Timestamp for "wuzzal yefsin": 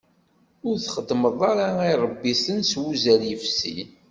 2.81-3.89